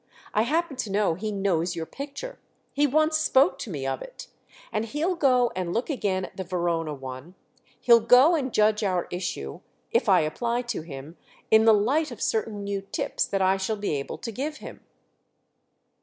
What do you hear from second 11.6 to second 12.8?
the light of certain